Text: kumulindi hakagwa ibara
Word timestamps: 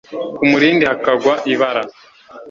kumulindi 0.37 0.83
hakagwa 0.91 1.33
ibara 1.53 1.83